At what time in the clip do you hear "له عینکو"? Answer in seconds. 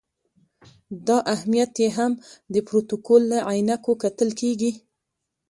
3.31-3.91